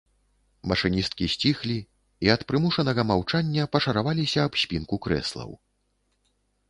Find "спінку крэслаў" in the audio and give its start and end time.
4.63-5.49